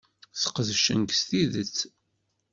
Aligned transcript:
Sqedcen-k 0.41 1.11
s 1.19 1.21
tidet. 1.27 1.77